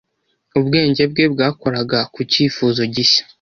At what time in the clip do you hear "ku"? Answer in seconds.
2.13-2.19